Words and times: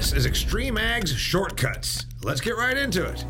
This 0.00 0.14
is 0.14 0.24
Extreme 0.24 0.78
Ag's 0.78 1.12
Shortcuts. 1.14 2.06
Let's 2.22 2.40
get 2.40 2.56
right 2.56 2.74
into 2.74 3.04
it. 3.04 3.22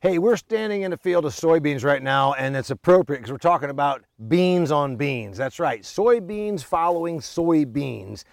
Hey, 0.00 0.18
we're 0.18 0.38
standing 0.38 0.84
in 0.84 0.94
a 0.94 0.96
field 0.96 1.26
of 1.26 1.34
soybeans 1.34 1.84
right 1.84 2.02
now, 2.02 2.32
and 2.32 2.56
it's 2.56 2.70
appropriate 2.70 3.18
because 3.18 3.30
we're 3.30 3.36
talking 3.36 3.68
about 3.68 4.06
beans 4.26 4.70
on 4.72 4.96
beans. 4.96 5.36
That's 5.36 5.60
right, 5.60 5.82
soybeans 5.82 6.64
following 6.64 7.20
soybeans. 7.20 8.24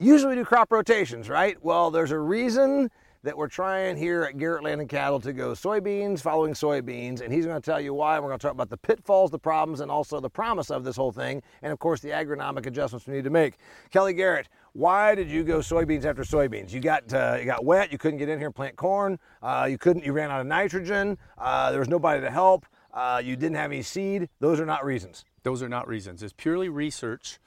Usually 0.00 0.34
we 0.34 0.42
do 0.42 0.44
crop 0.44 0.72
rotations, 0.72 1.28
right? 1.28 1.56
Well, 1.62 1.92
there's 1.92 2.10
a 2.10 2.18
reason 2.18 2.90
that 3.24 3.36
we're 3.36 3.48
trying 3.48 3.96
here 3.96 4.22
at 4.24 4.36
Garrett 4.36 4.62
Land 4.62 4.82
and 4.82 4.88
Cattle 4.88 5.18
to 5.20 5.32
go 5.32 5.52
soybeans 5.52 6.20
following 6.20 6.52
soybeans, 6.52 7.22
and 7.22 7.32
he's 7.32 7.46
going 7.46 7.60
to 7.60 7.64
tell 7.64 7.80
you 7.80 7.94
why. 7.94 8.20
We're 8.20 8.28
going 8.28 8.38
to 8.38 8.42
talk 8.42 8.52
about 8.52 8.68
the 8.68 8.76
pitfalls, 8.76 9.30
the 9.30 9.38
problems, 9.38 9.80
and 9.80 9.90
also 9.90 10.20
the 10.20 10.28
promise 10.28 10.70
of 10.70 10.84
this 10.84 10.94
whole 10.94 11.10
thing, 11.10 11.42
and 11.62 11.72
of 11.72 11.78
course 11.78 12.00
the 12.00 12.10
agronomic 12.10 12.66
adjustments 12.66 13.06
we 13.06 13.14
need 13.14 13.24
to 13.24 13.30
make. 13.30 13.54
Kelly 13.90 14.12
Garrett, 14.12 14.50
why 14.74 15.14
did 15.14 15.30
you 15.30 15.42
go 15.42 15.60
soybeans 15.60 16.04
after 16.04 16.22
soybeans? 16.22 16.72
You 16.72 16.80
got 16.80 17.12
uh, 17.14 17.38
you 17.40 17.46
got 17.46 17.64
wet. 17.64 17.90
You 17.90 17.96
couldn't 17.96 18.18
get 18.18 18.28
in 18.28 18.38
here 18.38 18.48
and 18.48 18.54
plant 18.54 18.76
corn. 18.76 19.18
Uh, 19.42 19.66
you 19.70 19.78
couldn't. 19.78 20.04
You 20.04 20.12
ran 20.12 20.30
out 20.30 20.42
of 20.42 20.46
nitrogen. 20.46 21.16
Uh, 21.38 21.70
there 21.70 21.80
was 21.80 21.88
nobody 21.88 22.20
to 22.20 22.30
help. 22.30 22.66
Uh, 22.92 23.22
you 23.24 23.36
didn't 23.36 23.56
have 23.56 23.72
any 23.72 23.82
seed. 23.82 24.28
Those 24.40 24.60
are 24.60 24.66
not 24.66 24.84
reasons. 24.84 25.24
Those 25.44 25.62
are 25.62 25.68
not 25.68 25.88
reasons. 25.88 26.22
It's 26.22 26.34
purely 26.36 26.68
research 26.68 27.40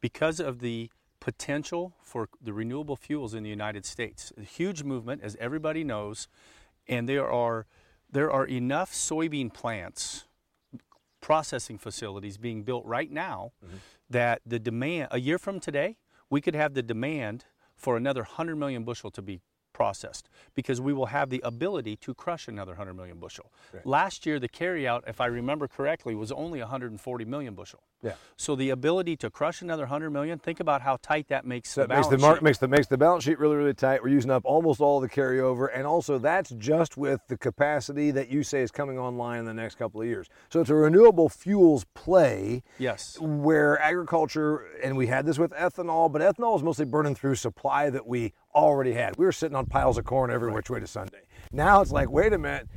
because 0.00 0.40
of 0.40 0.60
the 0.60 0.90
potential 1.22 1.94
for 2.02 2.28
the 2.42 2.52
renewable 2.52 2.96
fuels 2.96 3.32
in 3.32 3.44
the 3.44 3.48
United 3.48 3.86
States. 3.86 4.32
A 4.36 4.42
huge 4.42 4.82
movement, 4.82 5.22
as 5.22 5.36
everybody 5.38 5.84
knows, 5.84 6.26
and 6.88 7.08
there 7.08 7.30
are 7.30 7.66
there 8.10 8.28
are 8.30 8.44
enough 8.44 8.92
soybean 8.92 9.54
plants, 9.54 10.26
processing 11.20 11.78
facilities 11.78 12.38
being 12.38 12.64
built 12.64 12.84
right 12.84 13.10
now 13.10 13.52
mm-hmm. 13.64 13.76
that 14.10 14.42
the 14.44 14.58
demand 14.58 15.08
a 15.12 15.20
year 15.20 15.38
from 15.38 15.60
today, 15.60 15.96
we 16.28 16.40
could 16.40 16.56
have 16.56 16.74
the 16.74 16.82
demand 16.82 17.44
for 17.76 17.96
another 17.96 18.22
100 18.22 18.56
million 18.56 18.82
bushel 18.82 19.12
to 19.12 19.22
be 19.22 19.40
processed 19.72 20.28
because 20.54 20.80
we 20.80 20.92
will 20.92 21.06
have 21.06 21.30
the 21.30 21.40
ability 21.44 21.96
to 21.96 22.14
crush 22.14 22.48
another 22.48 22.72
100 22.72 22.94
million 22.94 23.18
bushel. 23.18 23.52
Right. 23.72 23.86
Last 23.86 24.26
year, 24.26 24.38
the 24.38 24.48
carryout, 24.48 25.02
if 25.06 25.20
I 25.20 25.26
remember 25.26 25.68
correctly, 25.68 26.14
was 26.14 26.32
only 26.32 26.60
140 26.60 27.24
million 27.24 27.54
bushel. 27.54 27.82
Yeah. 28.02 28.14
So 28.36 28.56
the 28.56 28.70
ability 28.70 29.16
to 29.18 29.30
crush 29.30 29.62
another 29.62 29.84
100 29.84 30.10
million, 30.10 30.38
think 30.38 30.58
about 30.58 30.82
how 30.82 30.98
tight 31.00 31.28
that 31.28 31.46
makes 31.46 31.70
so 31.70 31.82
the 31.82 31.88
balance 31.88 32.10
makes 32.10 32.20
the 32.20 32.26
mark, 32.26 32.42
makes 32.42 32.58
the 32.58 32.68
makes 32.68 32.86
the 32.88 32.98
balance 32.98 33.24
sheet 33.24 33.38
really 33.38 33.54
really 33.54 33.74
tight. 33.74 34.02
We're 34.02 34.08
using 34.08 34.30
up 34.30 34.42
almost 34.44 34.80
all 34.80 34.98
the 34.98 35.08
carryover, 35.08 35.68
and 35.72 35.86
also 35.86 36.18
that's 36.18 36.50
just 36.50 36.96
with 36.96 37.20
the 37.28 37.38
capacity 37.38 38.10
that 38.10 38.28
you 38.28 38.42
say 38.42 38.60
is 38.60 38.72
coming 38.72 38.98
online 38.98 39.40
in 39.40 39.44
the 39.44 39.54
next 39.54 39.76
couple 39.76 40.00
of 40.00 40.08
years. 40.08 40.28
So 40.50 40.60
it's 40.60 40.70
a 40.70 40.74
renewable 40.74 41.28
fuels 41.28 41.84
play. 41.94 42.64
Yes. 42.78 43.18
Where 43.20 43.78
agriculture, 43.80 44.66
and 44.82 44.96
we 44.96 45.06
had 45.06 45.24
this 45.24 45.38
with 45.38 45.52
ethanol, 45.52 46.10
but 46.10 46.22
ethanol 46.22 46.56
is 46.56 46.62
mostly 46.64 46.84
burning 46.84 47.14
through 47.14 47.36
supply 47.36 47.88
that 47.90 48.06
we 48.06 48.32
already 48.54 48.92
had. 48.92 49.16
We 49.16 49.24
were 49.24 49.32
sitting 49.32 49.56
on 49.56 49.66
piles 49.66 49.98
of 49.98 50.04
corn 50.04 50.30
every 50.30 50.48
right. 50.48 50.56
which 50.56 50.70
way 50.70 50.80
to 50.80 50.86
Sunday. 50.86 51.22
Now 51.52 51.80
it's 51.80 51.92
like, 51.92 52.10
wait 52.10 52.32
a 52.32 52.38
minute 52.38 52.68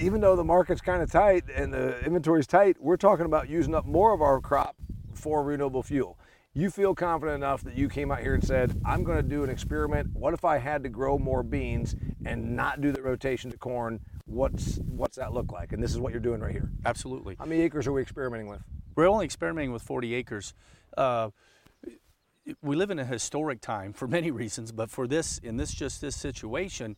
even 0.00 0.20
though 0.20 0.34
the 0.34 0.44
market's 0.44 0.80
kind 0.80 1.02
of 1.02 1.10
tight 1.10 1.44
and 1.54 1.72
the 1.72 1.98
inventory's 2.04 2.46
tight, 2.46 2.76
we're 2.80 2.96
talking 2.96 3.26
about 3.26 3.48
using 3.48 3.74
up 3.74 3.84
more 3.86 4.12
of 4.12 4.22
our 4.22 4.40
crop 4.40 4.76
for 5.12 5.42
renewable 5.42 5.82
fuel. 5.82 6.18
You 6.52 6.70
feel 6.70 6.94
confident 6.94 7.36
enough 7.36 7.62
that 7.62 7.76
you 7.76 7.88
came 7.88 8.10
out 8.10 8.20
here 8.20 8.34
and 8.34 8.44
said, 8.44 8.80
I'm 8.84 9.04
going 9.04 9.18
to 9.18 9.22
do 9.22 9.44
an 9.44 9.50
experiment. 9.50 10.10
What 10.14 10.34
if 10.34 10.44
I 10.44 10.58
had 10.58 10.82
to 10.82 10.88
grow 10.88 11.16
more 11.16 11.44
beans 11.44 11.94
and 12.24 12.56
not 12.56 12.80
do 12.80 12.90
the 12.90 13.02
rotation 13.02 13.50
to 13.52 13.58
corn? 13.58 14.00
What's 14.26 14.78
what's 14.78 15.16
that 15.16 15.32
look 15.32 15.52
like? 15.52 15.72
And 15.72 15.82
this 15.82 15.92
is 15.92 16.00
what 16.00 16.12
you're 16.12 16.20
doing 16.20 16.40
right 16.40 16.50
here. 16.50 16.70
Absolutely. 16.84 17.36
How 17.38 17.44
many 17.44 17.60
acres 17.62 17.86
are 17.86 17.92
we 17.92 18.02
experimenting 18.02 18.48
with? 18.48 18.62
We're 18.96 19.08
only 19.08 19.26
experimenting 19.26 19.72
with 19.72 19.82
40 19.82 20.14
acres. 20.14 20.54
Uh, 20.96 21.30
we 22.62 22.76
live 22.76 22.90
in 22.90 22.98
a 22.98 23.04
historic 23.04 23.60
time 23.60 23.92
for 23.92 24.06
many 24.18 24.30
reasons, 24.30 24.72
but 24.72 24.90
for 24.90 25.06
this, 25.06 25.38
in 25.38 25.56
this 25.56 25.72
just 25.72 26.00
this 26.00 26.16
situation, 26.16 26.96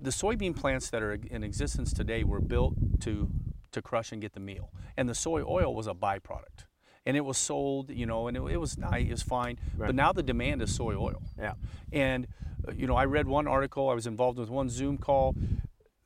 the 0.00 0.10
soybean 0.10 0.54
plants 0.54 0.90
that 0.90 1.02
are 1.02 1.12
in 1.12 1.42
existence 1.42 1.92
today 1.92 2.24
were 2.24 2.40
built 2.40 2.74
to 3.00 3.28
to 3.70 3.82
crush 3.82 4.12
and 4.12 4.22
get 4.22 4.32
the 4.32 4.40
meal, 4.40 4.70
and 4.96 5.08
the 5.08 5.14
soy 5.14 5.42
oil 5.42 5.74
was 5.74 5.86
a 5.86 5.92
byproduct, 5.92 6.64
and 7.04 7.16
it 7.16 7.20
was 7.20 7.36
sold, 7.36 7.90
you 7.90 8.06
know, 8.06 8.26
and 8.26 8.36
it, 8.36 8.40
it 8.40 8.56
was 8.56 8.78
nice, 8.78 9.06
it 9.06 9.10
was 9.10 9.22
fine. 9.22 9.58
Right. 9.76 9.88
But 9.88 9.94
now 9.94 10.12
the 10.12 10.22
demand 10.22 10.62
is 10.62 10.74
soy 10.74 10.94
oil. 10.94 11.22
Yeah. 11.38 11.54
And 11.92 12.28
uh, 12.66 12.72
you 12.72 12.86
know, 12.86 12.96
I 12.96 13.04
read 13.04 13.26
one 13.26 13.46
article. 13.46 13.90
I 13.90 13.94
was 13.94 14.06
involved 14.06 14.38
with 14.38 14.48
one 14.48 14.68
Zoom 14.68 14.98
call. 14.98 15.34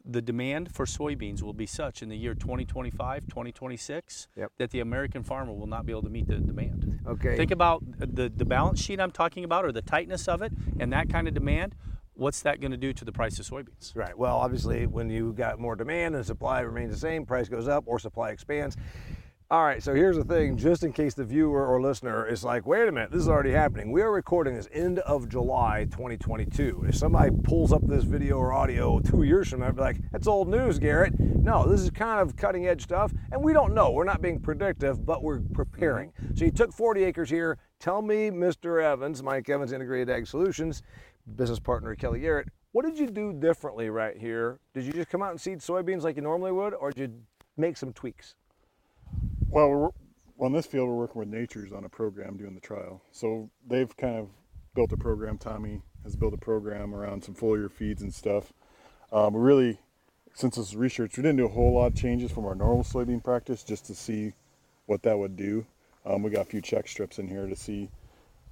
The 0.04 0.22
demand 0.22 0.74
for 0.74 0.84
soybeans 0.84 1.42
will 1.42 1.52
be 1.52 1.66
such 1.66 2.02
in 2.02 2.08
the 2.08 2.16
year 2.16 2.34
2025, 2.34 3.26
2026 3.28 4.28
yep. 4.36 4.52
that 4.58 4.70
the 4.70 4.80
American 4.80 5.22
farmer 5.22 5.52
will 5.52 5.66
not 5.66 5.86
be 5.86 5.92
able 5.92 6.02
to 6.02 6.10
meet 6.10 6.26
the 6.26 6.36
demand. 6.36 7.00
Okay. 7.06 7.36
Think 7.36 7.50
about 7.50 7.82
the 7.98 8.32
the 8.34 8.44
balance 8.44 8.80
sheet 8.80 9.00
I'm 9.00 9.12
talking 9.12 9.44
about, 9.44 9.64
or 9.64 9.72
the 9.72 9.82
tightness 9.82 10.28
of 10.28 10.42
it, 10.42 10.52
and 10.80 10.92
that 10.92 11.08
kind 11.08 11.28
of 11.28 11.34
demand 11.34 11.74
what's 12.14 12.42
that 12.42 12.60
going 12.60 12.70
to 12.70 12.76
do 12.76 12.92
to 12.92 13.04
the 13.04 13.12
price 13.12 13.38
of 13.38 13.46
soybeans? 13.46 13.94
Right. 13.94 14.16
Well, 14.16 14.36
obviously, 14.36 14.86
when 14.86 15.10
you 15.10 15.32
got 15.32 15.58
more 15.58 15.76
demand 15.76 16.14
and 16.14 16.24
supply 16.24 16.60
remains 16.60 16.92
the 16.92 16.98
same, 16.98 17.24
price 17.24 17.48
goes 17.48 17.68
up 17.68 17.84
or 17.86 17.98
supply 17.98 18.30
expands. 18.30 18.76
All 19.52 19.64
right, 19.64 19.82
so 19.82 19.94
here's 19.94 20.16
the 20.16 20.24
thing, 20.24 20.56
just 20.56 20.82
in 20.82 20.94
case 20.94 21.12
the 21.12 21.26
viewer 21.26 21.66
or 21.66 21.78
listener 21.78 22.26
is 22.26 22.42
like, 22.42 22.64
wait 22.64 22.88
a 22.88 22.90
minute, 22.90 23.10
this 23.10 23.20
is 23.20 23.28
already 23.28 23.50
happening. 23.50 23.92
We 23.92 24.00
are 24.00 24.10
recording 24.10 24.54
this 24.54 24.66
end 24.72 25.00
of 25.00 25.28
July 25.28 25.86
2022. 25.90 26.86
If 26.88 26.94
somebody 26.94 27.32
pulls 27.44 27.70
up 27.70 27.86
this 27.86 28.04
video 28.04 28.38
or 28.38 28.54
audio 28.54 28.98
two 29.00 29.24
years 29.24 29.50
from 29.50 29.60
now, 29.60 29.66
I'd 29.66 29.76
be 29.76 29.82
like, 29.82 30.10
that's 30.10 30.26
old 30.26 30.48
news, 30.48 30.78
Garrett. 30.78 31.20
No, 31.20 31.68
this 31.68 31.82
is 31.82 31.90
kind 31.90 32.18
of 32.18 32.34
cutting 32.34 32.66
edge 32.66 32.84
stuff, 32.84 33.12
and 33.30 33.44
we 33.44 33.52
don't 33.52 33.74
know. 33.74 33.90
We're 33.90 34.04
not 34.04 34.22
being 34.22 34.40
predictive, 34.40 35.04
but 35.04 35.22
we're 35.22 35.40
preparing. 35.40 36.12
Mm-hmm. 36.12 36.34
So 36.34 36.46
you 36.46 36.50
took 36.50 36.72
40 36.72 37.04
acres 37.04 37.28
here. 37.28 37.58
Tell 37.78 38.00
me, 38.00 38.30
Mr. 38.30 38.82
Evans, 38.82 39.22
Mike 39.22 39.50
Evans, 39.50 39.72
Integrated 39.72 40.08
Ag 40.08 40.26
Solutions, 40.26 40.82
business 41.36 41.60
partner 41.60 41.94
Kelly 41.94 42.20
Garrett, 42.20 42.48
what 42.70 42.86
did 42.86 42.98
you 42.98 43.06
do 43.06 43.34
differently 43.34 43.90
right 43.90 44.16
here? 44.16 44.60
Did 44.72 44.84
you 44.84 44.94
just 44.94 45.10
come 45.10 45.22
out 45.22 45.32
and 45.32 45.38
seed 45.38 45.58
soybeans 45.58 46.04
like 46.04 46.16
you 46.16 46.22
normally 46.22 46.52
would, 46.52 46.72
or 46.72 46.90
did 46.90 47.10
you 47.10 47.20
make 47.58 47.76
some 47.76 47.92
tweaks? 47.92 48.34
Well, 49.52 49.68
we're, 49.68 50.46
on 50.46 50.54
this 50.54 50.64
field, 50.64 50.88
we're 50.88 50.94
working 50.94 51.18
with 51.18 51.30
Nachurs 51.30 51.76
on 51.76 51.84
a 51.84 51.88
program 51.90 52.38
doing 52.38 52.54
the 52.54 52.60
trial. 52.60 53.02
So 53.12 53.50
they've 53.68 53.94
kind 53.98 54.16
of 54.16 54.30
built 54.74 54.92
a 54.92 54.96
program. 54.96 55.36
Tommy 55.36 55.82
has 56.04 56.16
built 56.16 56.32
a 56.32 56.38
program 56.38 56.94
around 56.94 57.22
some 57.22 57.34
foliar 57.34 57.70
feeds 57.70 58.00
and 58.00 58.14
stuff. 58.14 58.50
Um, 59.12 59.34
we 59.34 59.42
really, 59.42 59.78
since 60.32 60.56
this 60.56 60.72
research, 60.72 61.18
we 61.18 61.22
didn't 61.22 61.36
do 61.36 61.44
a 61.44 61.50
whole 61.50 61.74
lot 61.74 61.88
of 61.88 61.94
changes 61.94 62.32
from 62.32 62.46
our 62.46 62.54
normal 62.54 62.82
soybean 62.82 63.22
practice 63.22 63.62
just 63.62 63.84
to 63.88 63.94
see 63.94 64.32
what 64.86 65.02
that 65.02 65.18
would 65.18 65.36
do. 65.36 65.66
Um, 66.06 66.22
we 66.22 66.30
got 66.30 66.40
a 66.40 66.48
few 66.48 66.62
check 66.62 66.88
strips 66.88 67.18
in 67.18 67.28
here 67.28 67.46
to 67.46 67.54
see 67.54 67.90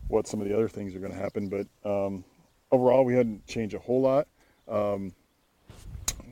what 0.09 0.29
some 0.29 0.43
of 0.43 0.49
the 0.49 0.55
other 0.55 0.69
things 0.69 0.95
are 0.95 1.01
going 1.01 1.13
to 1.13 1.19
happen, 1.19 1.49
but 1.49 1.67
um, 1.91 2.25
overall, 2.71 3.07
we 3.07 3.15
hadn't 3.15 3.47
changed 3.47 3.75
a 3.75 3.79
whole 3.79 4.03
lot. 4.03 4.29
Um, 4.69 5.15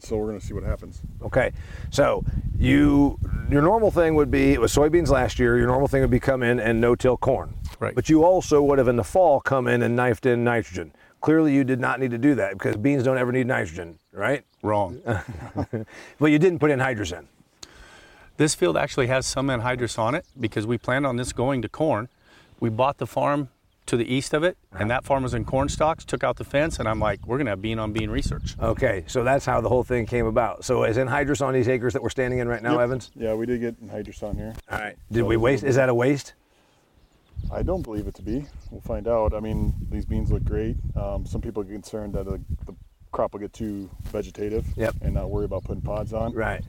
so 0.02 0.16
we're 0.16 0.28
going 0.28 0.40
to 0.40 0.44
see 0.44 0.54
what 0.54 0.64
happens. 0.64 1.00
Okay, 1.22 1.52
so 1.90 2.24
you 2.58 3.18
your 3.50 3.62
normal 3.62 3.90
thing 3.90 4.14
would 4.14 4.30
be 4.30 4.52
it 4.52 4.60
was 4.60 4.74
soybeans 4.74 5.08
last 5.08 5.38
year. 5.38 5.56
Your 5.56 5.66
normal 5.66 5.88
thing 5.88 6.00
would 6.00 6.10
be 6.10 6.20
come 6.20 6.42
in 6.42 6.60
and 6.60 6.80
no-till 6.80 7.16
corn. 7.16 7.54
Right. 7.80 7.94
But 7.94 8.08
you 8.08 8.24
also 8.24 8.62
would 8.62 8.78
have 8.78 8.88
in 8.88 8.96
the 8.96 9.04
fall 9.04 9.40
come 9.40 9.68
in 9.68 9.82
and 9.82 9.94
knifed 9.94 10.26
in 10.26 10.44
nitrogen. 10.44 10.92
Clearly, 11.20 11.52
you 11.52 11.64
did 11.64 11.80
not 11.80 11.98
need 11.98 12.12
to 12.12 12.18
do 12.18 12.34
that 12.36 12.52
because 12.52 12.76
beans 12.76 13.02
don't 13.02 13.18
ever 13.18 13.32
need 13.32 13.46
nitrogen, 13.46 13.98
right? 14.12 14.44
Wrong. 14.62 15.00
but 16.18 16.30
you 16.30 16.38
didn't 16.38 16.60
put 16.60 16.70
in 16.70 16.78
hydrogen. 16.78 17.28
This 18.36 18.54
field 18.54 18.76
actually 18.76 19.08
has 19.08 19.26
some 19.26 19.48
anhydrous 19.48 19.98
on 19.98 20.14
it 20.14 20.24
because 20.38 20.64
we 20.64 20.78
planned 20.78 21.06
on 21.06 21.16
this 21.16 21.32
going 21.32 21.60
to 21.62 21.68
corn. 21.68 22.08
We 22.60 22.70
bought 22.70 22.98
the 22.98 23.06
farm 23.06 23.48
to 23.88 23.96
the 23.96 24.12
east 24.12 24.34
of 24.34 24.44
it, 24.44 24.56
and 24.72 24.90
that 24.90 25.04
farm 25.04 25.22
was 25.22 25.34
in 25.34 25.44
corn 25.44 25.68
stalks, 25.68 26.04
took 26.04 26.22
out 26.22 26.36
the 26.36 26.44
fence, 26.44 26.78
and 26.78 26.88
I'm 26.88 27.00
like, 27.00 27.26
we're 27.26 27.38
going 27.38 27.46
to 27.46 27.50
have 27.50 27.62
bean 27.62 27.78
on 27.78 27.92
bean 27.92 28.10
research. 28.10 28.54
Okay, 28.60 29.04
so 29.06 29.24
that's 29.24 29.44
how 29.44 29.60
the 29.60 29.68
whole 29.68 29.82
thing 29.82 30.06
came 30.06 30.26
about. 30.26 30.64
So 30.64 30.84
is 30.84 30.96
anhydrous 30.96 31.44
on 31.44 31.54
these 31.54 31.68
acres 31.68 31.92
that 31.94 32.02
we're 32.02 32.10
standing 32.10 32.38
in 32.38 32.48
right 32.48 32.62
now, 32.62 32.72
yep. 32.72 32.80
Evans? 32.82 33.10
Yeah, 33.14 33.34
we 33.34 33.46
did 33.46 33.60
get 33.60 33.84
anhydrous 33.84 34.22
on 34.22 34.36
here. 34.36 34.54
All 34.70 34.78
right. 34.78 34.96
Did 35.10 35.20
so 35.20 35.26
we 35.26 35.36
waste? 35.36 35.64
Is 35.64 35.76
that 35.76 35.88
a 35.88 35.94
waste? 35.94 36.34
I 37.52 37.62
don't 37.62 37.82
believe 37.82 38.06
it 38.06 38.14
to 38.16 38.22
be. 38.22 38.44
We'll 38.70 38.80
find 38.80 39.08
out. 39.08 39.32
I 39.32 39.40
mean, 39.40 39.74
these 39.90 40.04
beans 40.04 40.30
look 40.30 40.44
great. 40.44 40.76
Um, 40.96 41.24
some 41.24 41.40
people 41.40 41.62
are 41.62 41.66
concerned 41.66 42.14
that 42.14 42.26
the, 42.26 42.40
the 42.66 42.74
crop 43.12 43.32
will 43.32 43.40
get 43.40 43.52
too 43.52 43.88
vegetative 44.04 44.66
yep. 44.76 44.94
and 45.00 45.14
not 45.14 45.30
worry 45.30 45.44
about 45.44 45.64
putting 45.64 45.82
pods 45.82 46.12
on. 46.12 46.32
Right 46.34 46.62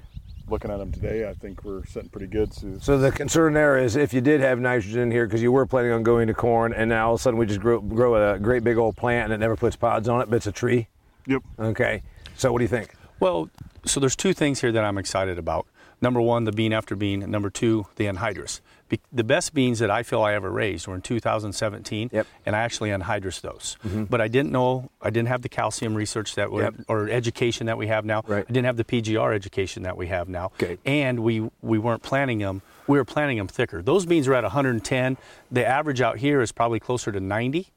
looking 0.51 0.71
at 0.71 0.77
them 0.77 0.91
today, 0.91 1.27
I 1.27 1.33
think 1.33 1.63
we're 1.63 1.85
sitting 1.85 2.09
pretty 2.09 2.27
good. 2.27 2.53
So, 2.53 2.77
so 2.79 2.97
the 2.97 3.11
concern 3.11 3.53
there 3.53 3.77
is 3.77 3.95
if 3.95 4.13
you 4.13 4.21
did 4.21 4.41
have 4.41 4.59
nitrogen 4.59 5.01
in 5.01 5.11
here 5.11 5.25
because 5.25 5.41
you 5.41 5.51
were 5.51 5.65
planning 5.65 5.91
on 5.91 6.03
going 6.03 6.27
to 6.27 6.33
corn, 6.33 6.73
and 6.73 6.89
now 6.89 7.07
all 7.07 7.13
of 7.15 7.19
a 7.19 7.23
sudden 7.23 7.39
we 7.39 7.45
just 7.45 7.59
grow, 7.59 7.79
grow 7.81 8.33
a 8.33 8.39
great 8.39 8.63
big 8.63 8.77
old 8.77 8.95
plant 8.97 9.25
and 9.25 9.33
it 9.33 9.37
never 9.37 9.55
puts 9.55 9.75
pods 9.75 10.07
on 10.07 10.21
it, 10.21 10.29
but 10.29 10.37
it's 10.37 10.47
a 10.47 10.51
tree. 10.51 10.87
Yep. 11.27 11.43
Okay. 11.59 12.03
So 12.35 12.51
what 12.51 12.59
do 12.59 12.63
you 12.63 12.69
think? 12.69 12.93
Well, 13.19 13.49
so 13.85 13.99
there's 13.99 14.15
two 14.15 14.33
things 14.33 14.61
here 14.61 14.71
that 14.71 14.83
I'm 14.83 14.97
excited 14.97 15.37
about. 15.37 15.67
Number 16.01 16.21
one, 16.21 16.45
the 16.45 16.51
bean 16.51 16.73
after 16.73 16.95
bean. 16.95 17.29
Number 17.29 17.49
two, 17.49 17.87
the 17.97 18.05
anhydrous. 18.05 18.61
Be- 18.89 18.99
the 19.11 19.23
best 19.23 19.53
beans 19.53 19.79
that 19.79 19.89
I 19.89 20.03
feel 20.03 20.21
I 20.21 20.33
ever 20.33 20.49
raised 20.49 20.87
were 20.87 20.95
in 20.95 21.01
2017, 21.01 22.09
yep. 22.11 22.27
and 22.45 22.55
I 22.55 22.59
actually 22.59 22.89
anhydrous 22.89 23.39
those. 23.41 23.77
Mm-hmm. 23.85 24.05
But 24.05 24.19
I 24.19 24.27
didn't 24.27 24.51
know, 24.51 24.89
I 25.01 25.09
didn't 25.09 25.29
have 25.29 25.41
the 25.41 25.49
calcium 25.49 25.95
research 25.95 26.35
that 26.35 26.51
we, 26.51 26.63
yep. 26.63 26.75
or 26.87 27.09
education 27.09 27.67
that 27.67 27.77
we 27.77 27.87
have 27.87 28.03
now. 28.03 28.23
Right. 28.27 28.45
I 28.47 28.51
didn't 28.51 28.65
have 28.65 28.77
the 28.77 28.83
PGR 28.83 29.33
education 29.33 29.83
that 29.83 29.95
we 29.95 30.07
have 30.07 30.27
now. 30.27 30.45
Okay. 30.61 30.77
And 30.85 31.19
we 31.19 31.49
we 31.61 31.77
weren't 31.77 32.03
planting 32.03 32.39
them 32.39 32.61
we 32.89 32.97
were 32.97 33.05
planting 33.05 33.37
them 33.37 33.47
thicker. 33.47 33.81
Those 33.83 34.07
beans 34.07 34.27
are 34.27 34.33
at 34.33 34.43
110. 34.43 35.17
The 35.51 35.65
average 35.65 36.01
out 36.01 36.17
here 36.17 36.41
is 36.41 36.51
probably 36.51 36.79
closer 36.79 37.11
to 37.11 37.19
90. 37.19 37.67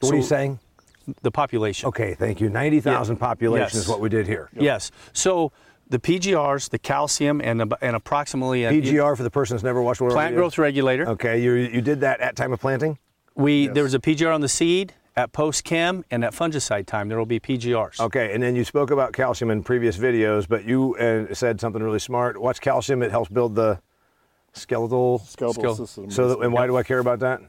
What 0.00 0.14
are 0.14 0.16
you 0.16 0.22
saying? 0.22 0.58
The 1.20 1.30
population. 1.30 1.88
Okay, 1.88 2.14
thank 2.14 2.40
you. 2.40 2.48
90,000 2.48 3.16
population 3.16 3.64
Yes. 3.64 3.74
is 3.74 3.88
what 3.88 4.00
we 4.00 4.08
did 4.08 4.26
here. 4.26 4.48
Yes. 4.54 4.90
So 5.12 5.52
the 5.92 5.98
PGRs, 5.98 6.70
the 6.70 6.78
calcium, 6.78 7.42
and, 7.42 7.74
and 7.82 7.94
approximately 7.94 8.64
a 8.64 8.72
PGR 8.72 9.14
for 9.14 9.22
the 9.22 9.30
person 9.30 9.54
that's 9.54 9.62
never 9.62 9.82
watched 9.82 10.00
what 10.00 10.12
plant 10.12 10.34
growth 10.34 10.56
regulator. 10.56 11.06
Okay, 11.06 11.40
you 11.40 11.52
you 11.52 11.82
did 11.82 12.00
that 12.00 12.18
at 12.20 12.34
time 12.34 12.52
of 12.52 12.60
planting. 12.60 12.98
We 13.34 13.68
there 13.68 13.84
was 13.84 13.92
a 13.92 13.98
PGR 13.98 14.34
on 14.34 14.40
the 14.40 14.48
seed 14.48 14.94
at 15.16 15.32
post 15.32 15.64
chem 15.64 16.02
and 16.10 16.24
at 16.24 16.32
fungicide 16.32 16.86
time. 16.86 17.10
There 17.10 17.18
will 17.18 17.26
be 17.26 17.38
PGRs. 17.38 18.00
Okay, 18.00 18.32
and 18.32 18.42
then 18.42 18.56
you 18.56 18.64
spoke 18.64 18.90
about 18.90 19.12
calcium 19.12 19.50
in 19.50 19.62
previous 19.62 19.98
videos, 19.98 20.48
but 20.48 20.64
you 20.64 20.96
uh, 20.96 21.34
said 21.34 21.60
something 21.60 21.82
really 21.82 21.98
smart. 21.98 22.40
What's 22.40 22.58
calcium? 22.58 23.02
It 23.02 23.10
helps 23.10 23.28
build 23.28 23.54
the 23.54 23.78
skeletal. 24.54 25.18
Skeletal 25.18 25.62
Skill. 25.62 25.86
system. 25.86 26.10
So, 26.10 26.28
that, 26.28 26.38
and 26.38 26.54
why 26.54 26.66
do 26.66 26.76
I 26.78 26.82
care 26.82 27.00
about 27.00 27.20
that? 27.20 27.42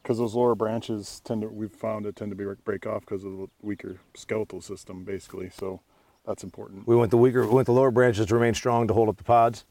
because 0.00 0.18
those 0.18 0.34
lower 0.34 0.54
branches 0.54 1.22
tend 1.24 1.40
to 1.40 1.48
we've 1.48 1.72
found 1.72 2.04
it 2.04 2.14
tend 2.14 2.30
to 2.30 2.36
be 2.36 2.44
break 2.62 2.86
off 2.86 3.00
because 3.00 3.24
of 3.24 3.32
the 3.32 3.46
weaker 3.62 3.96
skeletal 4.14 4.60
system 4.60 5.02
basically 5.02 5.48
so 5.48 5.80
that's 6.26 6.44
important 6.44 6.86
We 6.86 6.96
want 6.96 7.10
the 7.10 7.16
weaker, 7.16 7.46
we 7.46 7.54
want 7.54 7.66
the 7.66 7.72
lower 7.72 7.90
branches 7.90 8.26
to 8.26 8.34
remain 8.34 8.54
strong 8.54 8.88
to 8.88 8.94
hold 8.94 9.08
up 9.08 9.16
the 9.16 9.24
pods. 9.24 9.64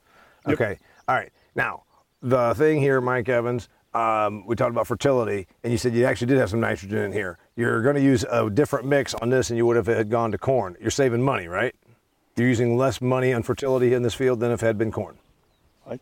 Yep. 0.48 0.54
Okay, 0.54 0.80
all 1.08 1.16
right. 1.16 1.32
Now, 1.56 1.84
the 2.22 2.54
thing 2.56 2.80
here, 2.80 3.02
Mike 3.02 3.30
Evans, 3.30 3.70
um, 3.94 4.46
we 4.46 4.56
talked 4.56 4.72
about 4.72 4.88
fertility, 4.88 5.48
and 5.64 5.72
you 5.72 5.78
said 5.78 5.94
you 5.94 6.06
actually 6.06 6.28
did 6.28 6.38
have 6.38 6.50
some 6.50 6.60
nitrogen 6.60 7.00
in 7.00 7.12
here. 7.12 7.38
You're 7.56 7.82
going 7.82 7.96
to 7.96 8.02
use 8.02 8.26
a 8.30 8.50
different 8.50 8.88
mix 8.88 9.14
on 9.16 9.30
this 9.30 9.50
than 9.50 9.58
you 9.58 9.66
would 9.66 9.78
if 9.78 9.88
it 9.88 9.96
had 9.96 10.10
gone 10.10 10.32
to 10.32 10.38
corn. 10.38 10.76
You're 10.82 10.92
saving 10.92 11.22
money, 11.22 11.48
right? 11.48 11.76
You're 12.36 12.48
using 12.48 12.78
less 12.78 13.02
money 13.02 13.34
on 13.34 13.44
fertility 13.44 13.94
in 13.94 14.02
this 14.02 14.16
field 14.16 14.40
than 14.40 14.52
if 14.52 14.64
it 14.64 14.66
had 14.66 14.78
been 14.78 14.92
corn. 14.92 15.18
I, 15.90 16.00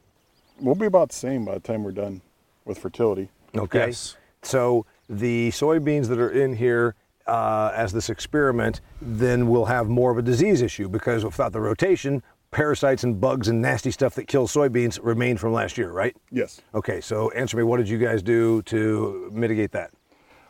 we'll 0.59 0.75
be 0.75 0.85
about 0.85 1.09
the 1.09 1.15
same 1.15 1.43
by 1.43 1.55
the 1.55 1.59
time 1.59 1.83
we're 1.83 1.91
done 1.91 2.21
with 2.63 2.77
fertility 2.77 3.29
Okay. 3.55 3.87
Yes. 3.87 4.15
So 4.43 4.85
the 5.09 5.49
soybeans 5.49 6.07
that 6.07 6.19
are 6.19 6.29
in 6.29 6.55
here 6.55 6.95
uh, 7.31 7.71
as 7.73 7.93
this 7.93 8.09
experiment, 8.09 8.81
then 9.01 9.47
we'll 9.47 9.65
have 9.65 9.87
more 9.87 10.11
of 10.11 10.17
a 10.17 10.21
disease 10.21 10.61
issue 10.61 10.89
because 10.89 11.23
without 11.23 11.53
the 11.53 11.61
rotation, 11.61 12.21
parasites 12.51 13.05
and 13.05 13.21
bugs 13.21 13.47
and 13.47 13.61
nasty 13.61 13.89
stuff 13.89 14.15
that 14.15 14.27
kills 14.27 14.53
soybeans 14.53 14.99
remain 15.01 15.37
from 15.37 15.53
last 15.53 15.77
year, 15.77 15.91
right? 15.91 16.15
yes 16.31 16.59
Okay, 16.75 16.99
so 16.99 17.31
answer 17.31 17.55
me, 17.55 17.63
what 17.63 17.77
did 17.77 17.87
you 17.87 17.97
guys 17.97 18.21
do 18.21 18.61
to 18.63 19.29
mitigate 19.33 19.71
that? 19.71 19.91